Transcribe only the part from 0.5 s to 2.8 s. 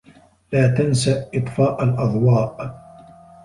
لا تنس إطفاء الأضواء.